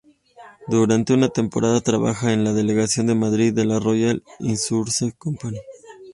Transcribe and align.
Durante 0.67 1.13
una 1.13 1.29
temporada 1.29 1.79
trabaja 1.79 2.33
en 2.33 2.43
la 2.43 2.53
Delegación 2.53 3.05
de 3.05 3.13
Madrid 3.13 3.53
de 3.53 3.65
la 3.65 3.77
"Royal 3.77 4.23
Insurance 4.39 5.11
Company. 5.15 5.59